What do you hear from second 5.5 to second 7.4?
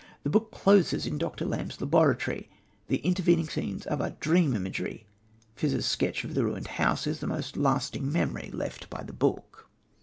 Phiz's sketch of the Ruined House is the